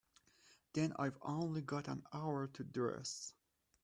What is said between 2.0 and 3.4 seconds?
hour to dress.